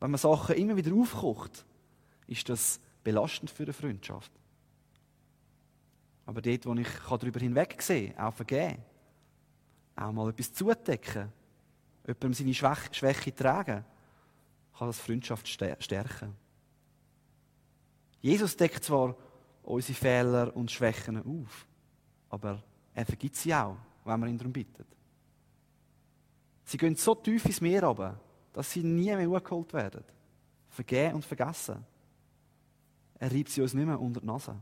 [0.00, 1.64] Wenn man Sachen immer wieder aufkocht,
[2.26, 4.32] ist das belastend für eine Freundschaft.
[6.26, 8.82] Aber dort, wo ich darüber hinweg sehe, auch vergeben,
[9.94, 11.32] auch mal etwas zudecken,
[12.04, 13.84] jemandem seine Schwäche tragen,
[14.76, 16.34] kann das Freundschaft stärken.
[18.20, 19.14] Jesus deckt zwar
[19.68, 21.66] unsere Fehler und Schwächen auf.
[22.30, 22.62] Aber
[22.94, 24.84] er vergibt sie auch, wenn wir ihn darum bitten.
[26.64, 28.18] Sie gehen so tief ins Meer runter,
[28.52, 30.04] dass sie nie mehr hochgeholt werden.
[30.68, 31.84] Vergehen und vergessen.
[33.18, 34.56] Er reibt sie uns nicht mehr unter die Nase.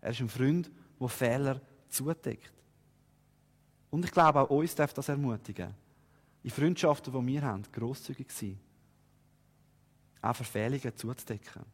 [0.00, 2.52] Er ist ein Freund, der Fehler zudeckt.
[3.90, 5.74] Und ich glaube, auch uns darf das ermutigen.
[6.42, 8.58] In Freundschaften, die wir haben, grosszügig sein.
[10.20, 11.64] Auch Verfehlungen zuzudecken.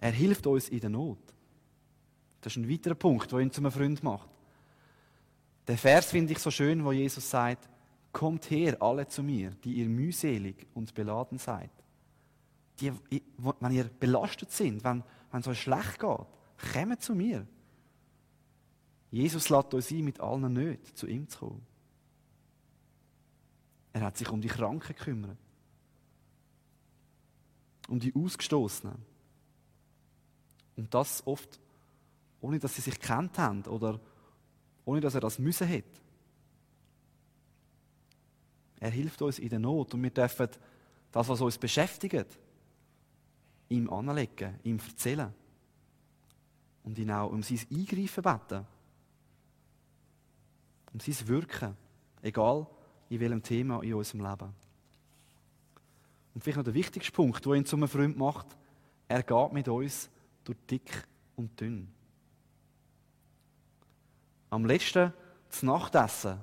[0.00, 1.18] Er hilft uns in der Not.
[2.40, 4.28] Das ist ein weiterer Punkt, der ihn zum Freund macht.
[5.68, 7.68] Der Vers finde ich so schön, wo Jesus sagt,
[8.12, 11.70] Kommt her, alle zu mir, die ihr mühselig und beladen seid.
[12.80, 12.92] Die,
[13.36, 16.26] wenn ihr belastet sind, wenn, wenn es euch schlecht geht,
[16.72, 17.46] kommt zu mir.
[19.12, 21.66] Jesus lädt uns ein, mit allen Nöten zu ihm zu kommen.
[23.92, 25.38] Er hat sich um die Kranken gekümmert.
[27.88, 29.09] Um die Ausgestoßenen.
[30.80, 31.60] Und das oft,
[32.40, 34.00] ohne dass sie sich kennt haben oder
[34.86, 35.84] ohne dass er das müssen hat.
[38.78, 40.48] Er hilft uns in der Not und wir dürfen
[41.12, 42.38] das, was uns beschäftigt,
[43.68, 45.34] ihm anlegen, ihm erzählen.
[46.82, 48.66] Und ihn auch um sein Eingreifen beten.
[50.94, 51.76] Um sein Wirken.
[52.22, 52.66] Egal
[53.10, 54.54] in welchem Thema in unserem Leben.
[56.34, 58.46] Und vielleicht noch der wichtigste Punkt, der ihn zum Freund macht,
[59.08, 60.08] er geht mit uns
[60.44, 61.88] durch dick und dünn.
[64.50, 65.12] Am letzten
[65.62, 66.40] Nachtessen,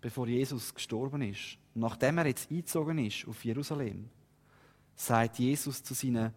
[0.00, 4.08] bevor Jesus gestorben ist, nachdem er jetzt eingezogen ist auf Jerusalem,
[4.94, 6.32] sagt Jesus zu seinen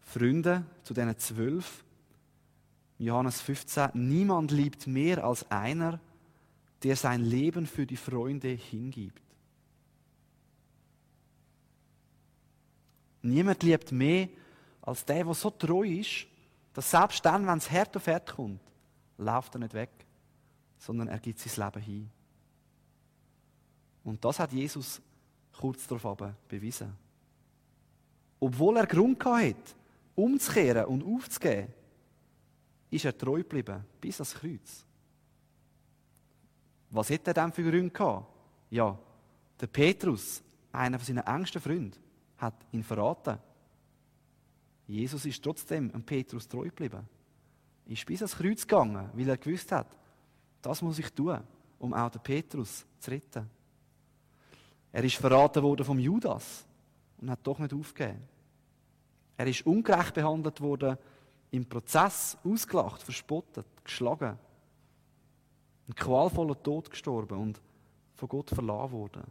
[0.00, 1.84] Freunden, zu diesen zwölf,
[2.98, 6.00] Johannes 15, niemand liebt mehr als einer,
[6.82, 9.22] der sein Leben für die Freunde hingibt.
[13.22, 14.28] Niemand liebt mehr
[14.88, 16.26] als der, der so treu ist,
[16.72, 18.60] dass selbst dann, wenn es hart auf hart kommt,
[19.18, 19.90] läuft er nicht weg,
[20.78, 22.10] sondern er gibt sein Leben hin.
[24.02, 25.02] Und das hat Jesus
[25.52, 26.16] kurz darauf
[26.48, 26.96] bewiesen.
[28.40, 29.74] Obwohl er Grund hatte,
[30.14, 31.68] umzukehren und aufzugeben,
[32.90, 34.86] ist er treu geblieben, bis ans Kreuz.
[36.90, 38.26] Was hätte er denn für Gründe gehabt?
[38.70, 38.98] Ja,
[39.60, 42.00] der Petrus, einer von seinen engsten Freunden,
[42.38, 43.38] hat ihn verraten.
[44.88, 47.06] Jesus ist trotzdem an Petrus treu geblieben.
[47.86, 49.96] ist bis ans Kreuz gegangen, weil er gewusst hat,
[50.62, 51.38] das muss ich tun,
[51.78, 53.48] um auch den Petrus zu retten.
[54.90, 56.66] Er ist verraten worden vom Judas
[57.18, 58.22] und hat doch nicht aufgegeben.
[59.36, 60.96] Er ist ungerecht behandelt worden,
[61.50, 64.38] im Prozess ausgelacht, verspottet, geschlagen,
[65.86, 67.60] einen qualvollen Tod gestorben und
[68.14, 69.22] von Gott verlassen worden.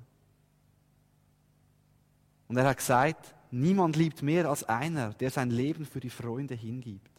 [2.48, 6.56] Und er hat gesagt, niemand liebt mehr als einer, der sein Leben für die Freunde
[6.56, 7.12] hingibt.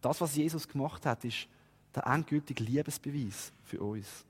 [0.00, 1.48] Das, was Jesus gemacht hat, ist
[1.94, 4.24] der endgültige Liebesbeweis für uns.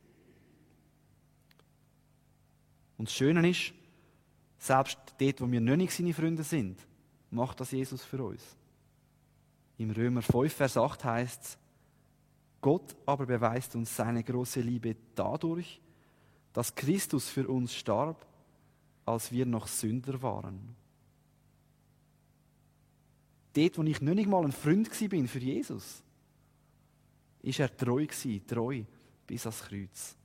[2.96, 3.72] Und das Schöne ist,
[4.58, 6.78] selbst dort, wo wir nicht seine Freunde sind,
[7.30, 8.42] macht das Jesus für uns.
[9.78, 11.58] Im Römer 5, Vers 8 heißt es,
[12.60, 15.80] Gott aber beweist uns seine große Liebe dadurch,
[16.52, 18.26] dass Christus für uns starb,
[19.10, 20.76] als wir noch Sünder waren.
[23.52, 26.02] Dort, wo ich nicht mal ein Freund bin für Jesus,
[27.42, 28.84] ist er treu gewesen, treu
[29.26, 30.16] bis ans Kreuz.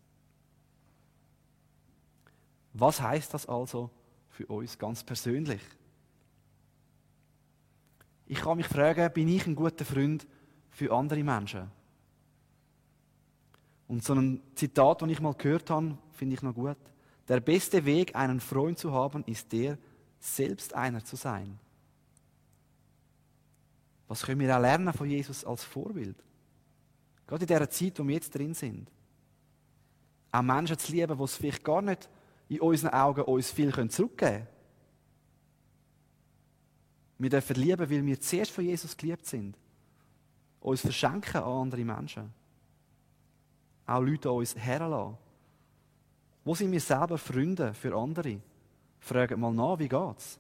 [2.74, 3.90] Was heißt das also
[4.30, 5.62] für uns ganz persönlich?
[8.28, 10.28] Ich kann mich fragen, bin ich ein guter Freund
[10.72, 11.72] für andere Menschen?
[13.88, 16.78] Und so ein Zitat, das ich mal gehört habe, finde ich noch gut.
[17.28, 19.78] Der beste Weg, einen Freund zu haben, ist der,
[20.20, 21.60] selbst einer zu sein.
[24.08, 26.16] Was können wir auch lernen von Jesus als Vorbild?
[27.26, 28.92] Gerade in dieser Zeit, wo wir jetzt drin sind.
[30.32, 32.08] Auch Menschen zu lieben, die es vielleicht gar nicht
[32.50, 34.48] in unseren Augen uns viel zurückgeben können.
[37.18, 39.58] Wir dürfen lieben, weil wir zuerst von Jesus geliebt sind.
[40.60, 42.34] Uns verschenken an andere Menschen.
[43.86, 45.18] Auch Leute an uns herlassen.
[46.46, 48.40] Wo sind wir selber Freunde für andere?
[49.00, 50.40] Fragen mal nach, wie geht's?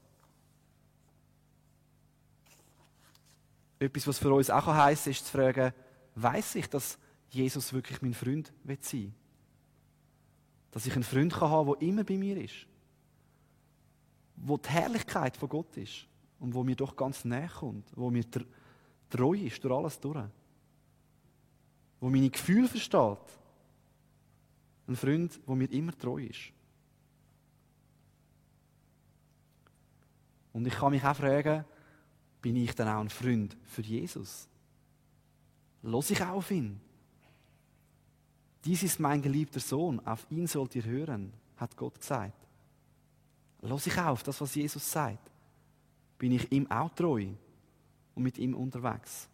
[3.79, 5.73] Etwas, was für uns auch heißen ist zu fragen,
[6.13, 9.11] weiß ich, dass Jesus wirklich mein Freund sein will?
[10.71, 12.67] Dass ich einen Freund kann haben der immer bei mir ist.
[14.35, 16.05] Wo die Herrlichkeit von Gott ist.
[16.39, 17.89] Und wo mir doch ganz näher kommt.
[17.95, 18.25] Wo mir
[19.09, 20.25] treu ist durch alles durch.
[21.99, 23.17] Wo meine Gefühle versteht.
[24.87, 26.51] Ein Freund, der mir immer treu ist.
[30.53, 31.65] Und ich kann mich auch fragen,
[32.41, 34.47] bin ich dann auch ein Freund für Jesus?
[35.81, 36.79] Los ich auf ihn?
[38.63, 42.47] Dies ist mein geliebter Sohn, auf ihn sollt ihr hören, hat Gott gesagt.
[43.61, 45.29] Los ich auf, das, was Jesus sagt.
[46.17, 47.27] Bin ich ihm auch treu
[48.15, 49.27] und mit ihm unterwegs?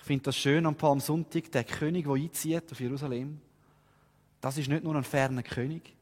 [0.00, 3.40] Ich finde das schön am Palmsonntag, der König, der einzieht auf Jerusalem.
[4.40, 5.94] Das ist nicht nur ein ferner König,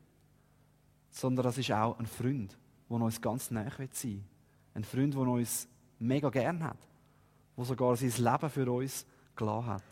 [1.11, 2.56] sondern das ist auch ein Freund,
[2.88, 4.22] der uns ganz nahe sein will.
[4.74, 6.78] Ein Freund, der uns mega gern hat,
[7.56, 9.82] der sogar sein Leben für uns gelassen hat.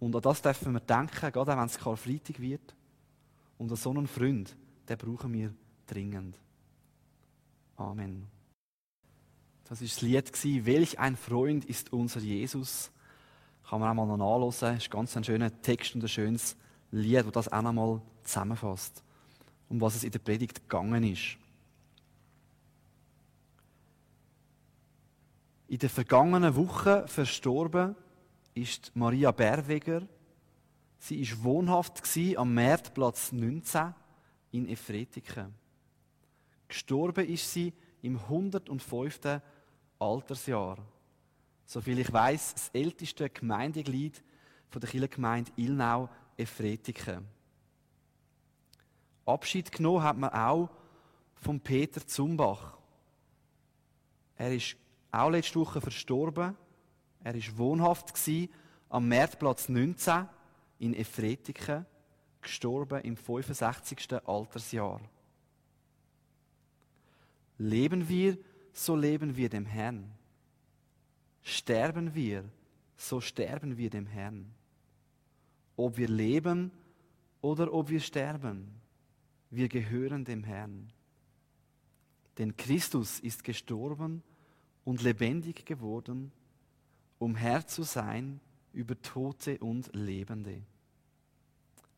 [0.00, 2.74] Und an das dürfen wir denken, gerade wenn es Karfreitag wird.
[3.58, 4.56] Und an so einen Freund,
[4.88, 5.54] den brauchen wir
[5.86, 6.36] dringend.
[7.76, 8.41] Amen.
[9.64, 12.90] Das war das Lied, Welch ein Freund ist unser Jesus.
[13.68, 14.74] Kann man auch mal noch nachlesen.
[14.74, 16.56] Das ist ganz ein schöner Text und ein schönes
[16.90, 19.02] Lied, das das auch noch mal zusammenfasst.
[19.68, 21.38] Um was es in der Predigt gegangen ist.
[25.68, 27.96] In der vergangenen Woche verstorben
[28.52, 30.06] ist Maria Berweger.
[30.98, 32.02] Sie war wohnhaft
[32.36, 33.94] am Märtplatz 19
[34.50, 35.54] in Efretiken.
[36.68, 37.72] Gestorben ist sie
[38.02, 39.40] im 105.
[39.98, 40.78] Altersjahr.
[41.64, 44.22] Soviel ich weiß, das älteste Gemeindeglied
[44.68, 47.26] von der Kirchengemeinde Ilnau, Efretiken.
[49.24, 50.68] Abschied genommen hat man auch
[51.36, 52.76] von Peter Zumbach.
[54.36, 54.76] Er ist
[55.12, 56.56] auch letzte Woche verstorben.
[57.22, 58.12] Er war wohnhaft
[58.88, 60.28] am Märtplatz 19
[60.80, 61.86] in Efretiken,
[62.40, 64.26] gestorben im 65.
[64.26, 65.00] Altersjahr.
[67.62, 68.36] Leben wir
[68.72, 70.10] so leben wir dem Herrn.
[71.42, 72.44] Sterben wir,
[72.96, 74.52] so sterben wir dem Herrn.
[75.76, 76.70] Ob wir leben
[77.40, 78.68] oder ob wir sterben,
[79.50, 80.92] wir gehören dem Herrn.
[82.38, 84.22] Denn Christus ist gestorben
[84.84, 86.32] und lebendig geworden,
[87.18, 88.40] um Herr zu sein
[88.72, 90.62] über Tote und Lebende.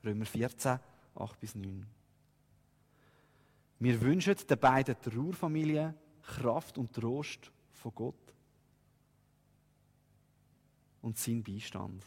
[0.03, 0.79] Römer 14,
[1.15, 1.87] 8 bis 9.
[3.85, 8.35] Wir wünschen den beiden Trauerfamilien Kraft und Trost von Gott
[11.03, 12.03] und sein Beistand.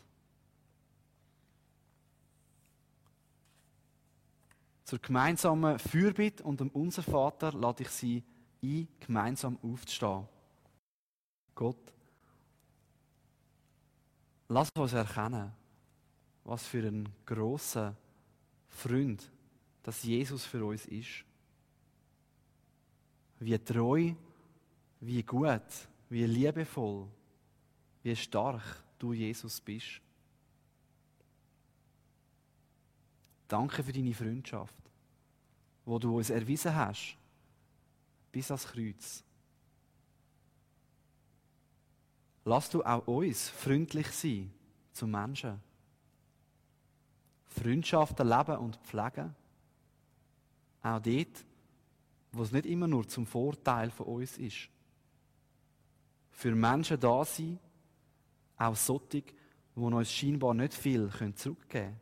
[4.86, 8.24] Zur gemeinsamen Fürbitte und dem Unser Vater lade ich Sie
[8.64, 10.28] ein, gemeinsam aufzustehen.
[11.54, 11.94] Gott,
[14.48, 15.52] lass uns erkennen,
[16.44, 17.96] was für ein großer
[18.68, 19.32] Freund,
[19.84, 21.27] dass Jesus für uns ist.
[23.40, 24.14] Wie treu,
[25.00, 27.08] wie gut, wie liebevoll,
[28.04, 30.02] wie stark du Jesus bist.
[33.48, 34.76] Danke für deine Freundschaft,
[35.86, 37.18] wo du uns erwiesen hast,
[38.32, 39.24] bis ans Kreuz.
[42.44, 44.52] Lass du auch uns freundlich sein
[44.92, 45.62] zu Menschen.
[47.46, 49.36] Freundschaften leben und pflegen.
[50.82, 51.46] Auch dort,
[52.38, 54.70] wo es nicht immer nur zum Vorteil von uns ist.
[56.32, 57.60] Für Menschen da sein,
[58.58, 59.34] auch solche, die
[59.76, 62.00] uns scheinbar nicht viel zurückgeben können.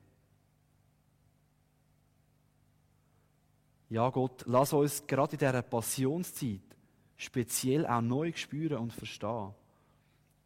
[3.89, 6.61] Ja, Gott, lass uns gerade in dieser Passionszeit
[7.17, 9.53] speziell auch neu spüren und verstehen,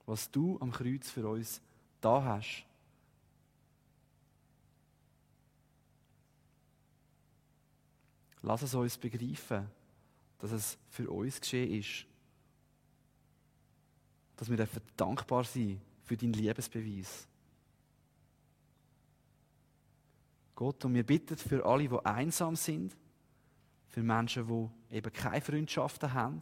[0.05, 1.61] was du am Kreuz für uns
[2.01, 2.65] da hast.
[8.41, 9.69] Lass es uns begreifen,
[10.39, 12.05] dass es für uns geschehen ist.
[14.37, 14.67] Dass wir
[14.97, 17.27] dankbar sein für deinen Liebesbeweis.
[20.55, 22.95] Gott, und wir bitten für alle, die einsam sind,
[23.87, 26.41] für Menschen, die eben keine Freundschaften haben,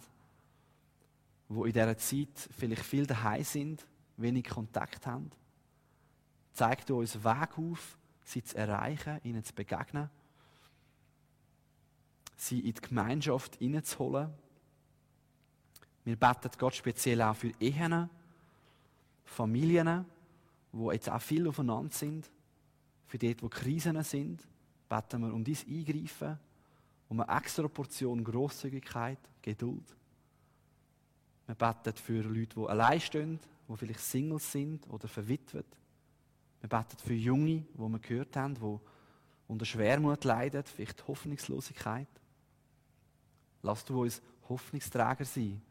[1.49, 3.85] die in dieser Zeit vielleicht viel daheim sind,
[4.17, 5.31] wenig Kontakt haben.
[6.53, 10.09] Zeig du uns Weg auf, sie zu erreichen, ihnen zu begegnen,
[12.37, 14.29] sie in die Gemeinschaft hineinzuholen.
[16.05, 18.09] Wir beten Gott speziell auch für Ehen,
[19.25, 20.05] Familien,
[20.71, 22.29] wo jetzt auch viel aufeinander sind,
[23.07, 24.47] für dort, wo Krisen sind,
[24.87, 26.39] beten wir um dies Eingreifen,
[27.09, 29.95] um eine extra Portion Grosszügigkeit, Geduld.
[31.45, 35.65] Wir beten für Leute, die allein stehen, die vielleicht Singles sind oder verwitwet.
[36.59, 38.79] Wir beten für Junge, wo wir gehört haben, die
[39.47, 42.07] unter Schwermut leiden, vielleicht Hoffnungslosigkeit.
[43.61, 45.61] Lass du uns Hoffnungsträger sein.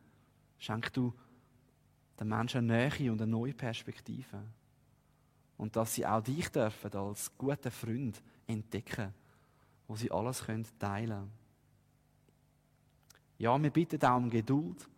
[0.58, 1.12] Schenk du
[2.18, 4.42] den Menschen eine Nähe und eine neue Perspektive.
[5.56, 9.12] Und dass sie auch dich dürfen als guten Freund entdecken
[9.88, 11.32] wo sie alles teilen können.
[13.38, 14.88] Ja, wir bitten auch um Geduld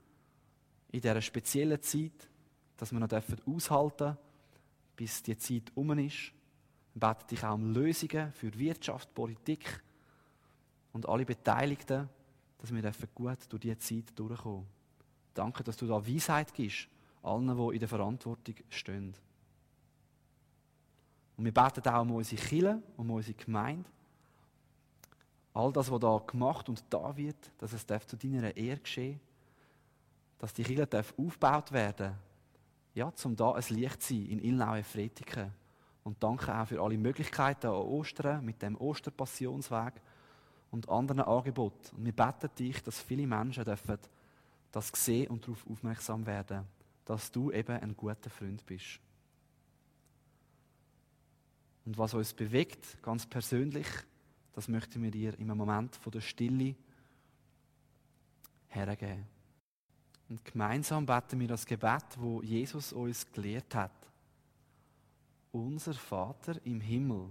[0.90, 2.28] in dieser speziellen Zeit,
[2.76, 3.08] dass wir noch
[3.46, 4.18] aushalten dürfen,
[4.96, 6.32] bis die Zeit um ist.
[6.94, 9.82] Wir beten dich auch um Lösungen für Wirtschaft, Politik
[10.92, 12.08] und alle Beteiligten,
[12.58, 14.66] dass wir gut durch diese Zeit durchkommen.
[15.34, 16.88] Danke, dass du da Weisheit gibst,
[17.22, 19.14] allen, die in der Verantwortung stehen.
[21.36, 23.88] Und wir beten auch um unsere Kirche, um unsere Gemeinde,
[25.54, 29.20] all das, was da gemacht und da wird, dass es zu deiner Ehre geschehen
[30.38, 32.14] dass die Kirche aufgebaut werden
[32.94, 35.52] ja, um da ein Licht zu sein in Ilnaue Fretiken.
[36.02, 39.94] Und danke auch für alle Möglichkeiten an Ostern mit dem Osterpassionsweg
[40.70, 41.96] und anderen Angeboten.
[41.96, 43.98] Und wir beten dich, dass viele Menschen dürfen
[44.70, 46.66] das sehen und darauf aufmerksam werden,
[47.04, 49.00] dass du eben ein guter Freund bist.
[51.86, 53.86] Und was uns bewegt, ganz persönlich,
[54.52, 56.74] das möchten wir dir im Moment von der Stille
[58.66, 59.26] hergeben.
[60.28, 64.10] Und gemeinsam beten wir das Gebet, wo Jesus uns gelehrt hat.
[65.50, 67.30] Unser Vater im Himmel,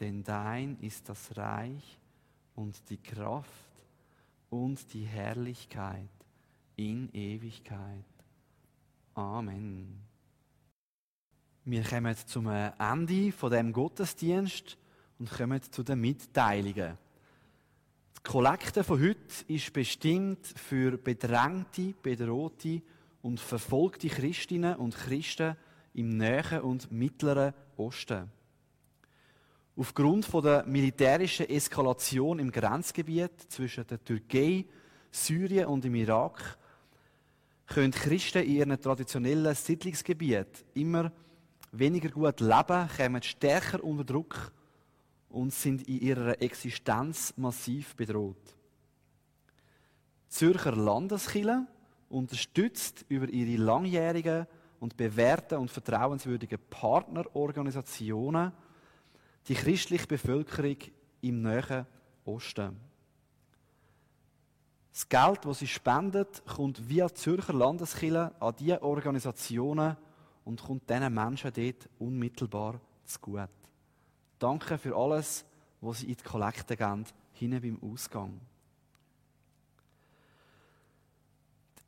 [0.00, 1.98] Denn dein ist das Reich
[2.54, 3.70] und die Kraft
[4.48, 6.08] und die Herrlichkeit
[6.76, 8.04] in Ewigkeit.
[9.14, 10.00] Amen.
[11.66, 14.78] Wir kommen zum Ende von dem Gottesdienst
[15.18, 16.96] und kommen zu den Mitteilungen.
[18.16, 22.80] Die Kollekte von heute ist bestimmt für bedrängte, bedrohte
[23.20, 25.56] und verfolgte Christinnen und Christen
[25.92, 28.39] im Nähen und Mittleren Osten.
[29.76, 34.66] Aufgrund der militärischen Eskalation im Grenzgebiet zwischen der Türkei,
[35.10, 36.58] Syrien und dem Irak
[37.66, 41.12] können Christen in ihren traditionellen Siedlungsgebieten immer
[41.72, 44.52] weniger gut leben, kommen stärker unter Druck
[45.28, 48.56] und sind in ihrer Existenz massiv bedroht.
[50.28, 51.66] Zürcher Landeskirche
[52.08, 54.46] unterstützt über ihre langjährigen
[54.80, 58.52] und bewährten und vertrauenswürdigen Partnerorganisationen
[59.48, 60.76] die christliche Bevölkerung
[61.22, 61.86] im Nahen
[62.24, 62.76] Osten.
[64.92, 69.96] Das Geld, das sie spendet, kommt via Zürcher Landeskirche an diese Organisationen
[70.44, 73.48] und kommt diesen Menschen dort unmittelbar zugute.
[74.38, 75.44] Danke für alles,
[75.80, 78.40] was sie in die Kollekte geben, hinten beim Ausgang.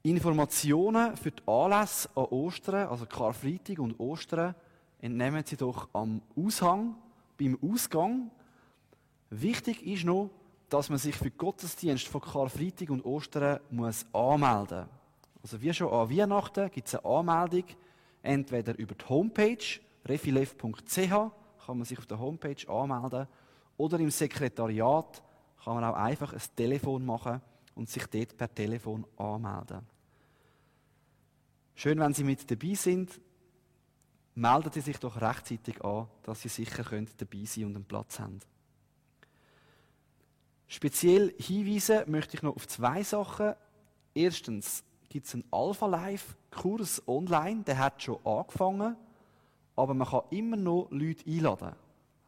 [0.05, 4.55] Die Informationen für die Anlässe an Ostern, also Karfreitag und Ostern,
[5.01, 6.97] entnehmen Sie doch am Aushang,
[7.43, 8.31] beim Ausgang.
[9.31, 10.31] Wichtig ist noch,
[10.69, 15.43] dass man sich für Gottesdienst von Karfreitag und Ostern muss anmelden muss.
[15.43, 17.65] Also wie schon an Weihnachten gibt es eine Anmeldung,
[18.23, 21.11] entweder über die Homepage refilev.ch
[21.67, 23.27] kann man sich auf der Homepage anmelden
[23.77, 25.23] oder im Sekretariat
[25.65, 27.41] kann man auch einfach ein Telefon machen
[27.75, 29.81] und sich dort per Telefon anmelden.
[31.75, 33.21] Schön, wenn Sie mit dabei sind.
[34.35, 38.41] Melden Sie sich doch rechtzeitig an, dass Sie sicher dabei sein und einen Platz haben.
[40.67, 43.55] Speziell hinweisen möchte ich noch auf zwei Sachen.
[44.15, 48.97] Erstens gibt es einen Alpha Live Kurs online, der hat schon angefangen,
[49.77, 51.75] aber man kann immer noch Leute einladen.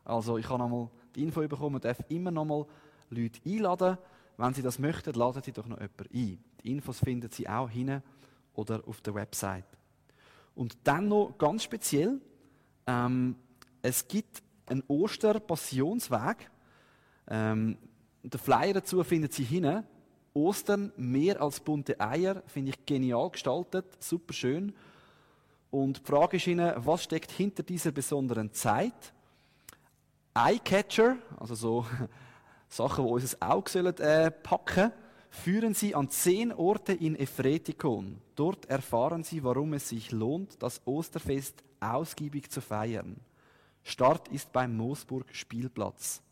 [0.05, 2.67] Also ich habe nochmal die Info bekommen, man darf immer noch mal
[3.09, 3.97] Leute einladen.
[4.37, 6.45] Wenn Sie das möchten, laden Sie doch noch jemanden ein.
[6.63, 8.03] Die Infos finden Sie auch hinten
[8.55, 9.65] oder auf der Website.
[10.55, 12.21] Und dann noch ganz speziell,
[12.87, 13.37] ähm,
[13.83, 16.51] es gibt einen Osterpassionsweg.
[17.29, 17.77] Ähm,
[18.23, 19.85] den Flyer dazu finden Sie hinten.
[20.33, 24.75] Ostern mehr als bunte Eier, finde ich genial gestaltet, super schön.
[25.71, 29.13] Und die Frage ist Ihnen, was steckt hinter dieser besonderen Zeit?
[30.35, 31.87] Eyecatcher, also so
[32.69, 34.93] Sachen, die unser Auge sollen, äh, packen
[35.35, 38.21] führen Sie an zehn Orte in Ephretikon.
[38.35, 43.17] Dort erfahren Sie, warum es sich lohnt, das Osterfest ausgiebig zu feiern.
[43.83, 46.23] Start ist beim Moosburg Spielplatz.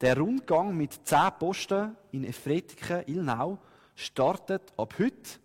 [0.00, 3.58] Der Rundgang mit zehn Posten in Efretiken, Ilnau,
[3.94, 5.38] startet ab heute.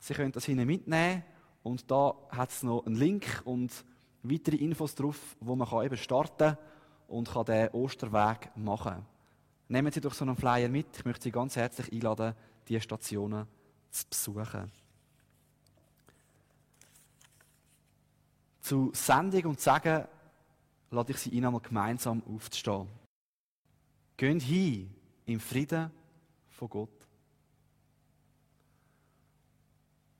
[0.00, 1.22] Sie können das hinten mitnehmen
[1.62, 3.72] und da hat es noch einen Link und
[4.22, 6.58] weitere Infos drauf, wo man eben starten kann
[7.06, 9.06] und kann den Osterweg machen.
[9.68, 10.88] Nehmen Sie doch so einen Flyer mit.
[10.96, 12.34] Ich möchte Sie ganz herzlich einladen,
[12.68, 13.46] diese Stationen
[13.94, 14.72] zu besuchen.
[18.60, 20.06] Zu Sendung und Sagen
[20.90, 22.88] lade ich Sie ein, einmal gemeinsam aufzustehen.
[24.16, 24.94] Gehen hin
[25.26, 25.90] im Frieden
[26.48, 27.08] von Gott.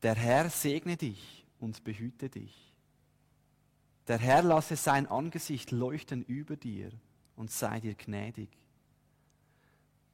[0.03, 2.73] Der Herr segne dich und behüte dich.
[4.07, 6.91] Der Herr lasse sein Angesicht leuchten über dir
[7.37, 8.51] und sei dir gnädig.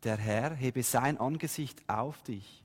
[0.05, 2.65] Der Herr hebe sein Angesicht auf dich